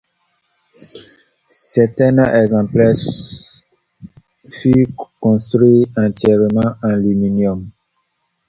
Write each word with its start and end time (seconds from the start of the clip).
Certains 1.51 2.33
exemplaires 2.33 2.95
furent 4.51 4.95
construits 5.19 5.85
entièrement 5.95 6.73
en 6.81 6.89
aluminium. 6.89 7.69